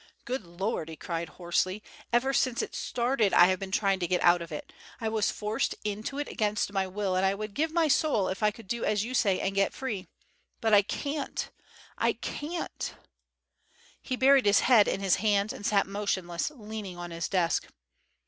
"Good 0.25 0.47
lord!" 0.47 0.89
he 0.89 0.95
cried 0.95 1.29
hoarsely. 1.29 1.83
"Ever 2.11 2.33
since 2.33 2.63
it 2.63 2.73
started 2.73 3.35
I 3.35 3.45
have 3.45 3.59
been 3.59 3.69
trying 3.69 3.99
to 3.99 4.07
get 4.07 4.23
out 4.23 4.41
of 4.41 4.51
it. 4.51 4.73
I 4.99 5.07
was 5.09 5.29
forced 5.29 5.75
into 5.83 6.17
it 6.17 6.27
against 6.27 6.73
my 6.73 6.87
will 6.87 7.15
and 7.15 7.23
I 7.23 7.35
would 7.35 7.53
give 7.53 7.71
my 7.71 7.87
soul 7.87 8.27
if 8.27 8.41
I 8.41 8.49
could 8.49 8.67
do 8.67 8.83
as 8.83 9.03
you 9.03 9.13
say 9.13 9.39
and 9.39 9.53
get 9.53 9.75
free. 9.75 10.07
But 10.59 10.73
I 10.73 10.81
can't—I 10.81 12.13
can't." 12.13 12.95
He 14.01 14.15
buried 14.15 14.47
his 14.47 14.61
head 14.61 14.87
in 14.87 15.01
his 15.01 15.17
hands 15.17 15.53
and 15.53 15.63
sat 15.67 15.85
motionless, 15.85 16.49
leaning 16.49 16.97
on 16.97 17.11
his 17.11 17.27
desk. 17.27 17.67